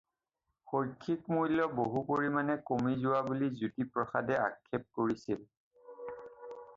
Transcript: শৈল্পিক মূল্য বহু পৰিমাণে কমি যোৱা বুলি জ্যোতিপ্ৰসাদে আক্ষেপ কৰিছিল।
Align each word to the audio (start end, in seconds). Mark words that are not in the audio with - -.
শৈল্পিক 0.69 1.27
মূল্য 1.33 1.57
বহু 1.81 2.01
পৰিমাণে 2.07 2.55
কমি 2.69 2.95
যোৱা 3.03 3.21
বুলি 3.27 3.49
জ্যোতিপ্ৰসাদে 3.59 4.39
আক্ষেপ 4.47 4.89
কৰিছিল। 5.01 5.45